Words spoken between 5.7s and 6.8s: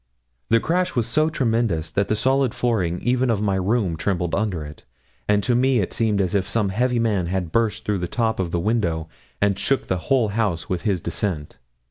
it seemed as if some